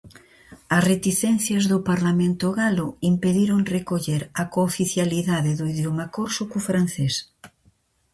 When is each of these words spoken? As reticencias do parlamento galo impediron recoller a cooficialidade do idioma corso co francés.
As 0.75 0.83
reticencias 0.91 1.63
do 1.71 1.77
parlamento 1.89 2.45
galo 2.59 2.87
impediron 3.11 3.59
recoller 3.75 4.21
a 4.41 4.43
cooficialidade 4.55 5.51
do 5.59 5.65
idioma 5.73 6.05
corso 6.17 6.43
co 6.51 6.59
francés. 6.69 7.15